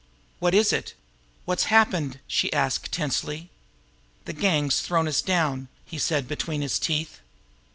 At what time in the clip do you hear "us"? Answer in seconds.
5.07-5.21